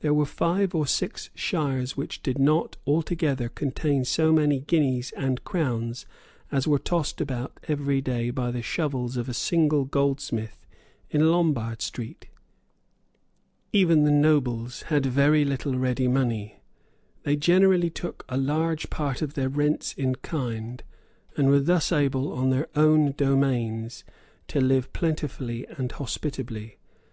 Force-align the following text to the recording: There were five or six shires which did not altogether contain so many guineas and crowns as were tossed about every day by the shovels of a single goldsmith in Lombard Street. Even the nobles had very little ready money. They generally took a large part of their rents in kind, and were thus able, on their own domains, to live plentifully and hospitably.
There 0.00 0.12
were 0.12 0.26
five 0.26 0.74
or 0.74 0.88
six 0.88 1.30
shires 1.36 1.96
which 1.96 2.20
did 2.20 2.36
not 2.36 2.78
altogether 2.84 3.48
contain 3.48 4.04
so 4.04 4.32
many 4.32 4.58
guineas 4.58 5.12
and 5.12 5.44
crowns 5.44 6.04
as 6.50 6.66
were 6.66 6.80
tossed 6.80 7.20
about 7.20 7.60
every 7.68 8.00
day 8.00 8.30
by 8.30 8.50
the 8.50 8.60
shovels 8.60 9.16
of 9.16 9.28
a 9.28 9.32
single 9.32 9.84
goldsmith 9.84 10.66
in 11.10 11.30
Lombard 11.30 11.80
Street. 11.80 12.26
Even 13.72 14.02
the 14.02 14.10
nobles 14.10 14.82
had 14.90 15.06
very 15.06 15.44
little 15.44 15.78
ready 15.78 16.08
money. 16.08 16.60
They 17.22 17.36
generally 17.36 17.88
took 17.88 18.24
a 18.28 18.36
large 18.36 18.90
part 18.90 19.22
of 19.22 19.34
their 19.34 19.48
rents 19.48 19.92
in 19.92 20.16
kind, 20.16 20.82
and 21.36 21.48
were 21.48 21.60
thus 21.60 21.92
able, 21.92 22.32
on 22.32 22.50
their 22.50 22.66
own 22.74 23.12
domains, 23.12 24.02
to 24.48 24.60
live 24.60 24.92
plentifully 24.92 25.68
and 25.68 25.92
hospitably. 25.92 26.78